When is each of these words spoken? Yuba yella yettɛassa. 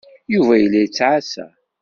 Yuba 0.33 0.53
yella 0.57 0.79
yettɛassa. 0.81 1.45